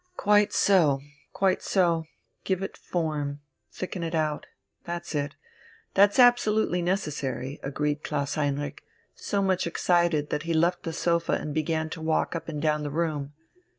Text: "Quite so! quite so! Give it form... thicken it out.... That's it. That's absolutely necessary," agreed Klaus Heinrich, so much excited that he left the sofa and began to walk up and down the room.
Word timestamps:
"Quite 0.17 0.51
so! 0.51 0.99
quite 1.31 1.61
so! 1.61 2.05
Give 2.43 2.63
it 2.63 2.75
form... 2.75 3.41
thicken 3.71 4.01
it 4.01 4.15
out.... 4.15 4.47
That's 4.83 5.13
it. 5.13 5.35
That's 5.93 6.17
absolutely 6.17 6.81
necessary," 6.81 7.59
agreed 7.61 8.03
Klaus 8.03 8.33
Heinrich, 8.33 8.81
so 9.13 9.43
much 9.43 9.67
excited 9.67 10.31
that 10.31 10.41
he 10.41 10.55
left 10.55 10.81
the 10.85 10.93
sofa 10.93 11.33
and 11.33 11.53
began 11.53 11.87
to 11.91 12.01
walk 12.01 12.35
up 12.35 12.49
and 12.49 12.59
down 12.59 12.81
the 12.81 12.89
room. 12.89 13.33